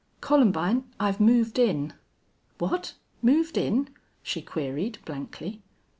[0.19, 1.93] Columbine, I've moved in!"
[2.57, 2.95] "What!
[3.21, 3.89] Moved in?"
[4.23, 5.61] she queried, blankly.